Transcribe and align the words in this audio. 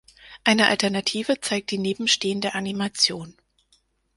Eine 0.43 0.65
Alternative 0.65 1.41
zeigt 1.41 1.69
die 1.69 1.77
nebenstehende 1.77 2.55
Animation. 2.55 3.35